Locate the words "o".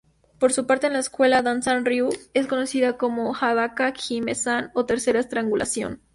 4.73-4.87